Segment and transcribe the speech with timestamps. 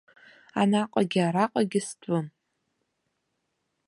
[0.61, 2.25] Анаҟагьы араҟагьы стәым.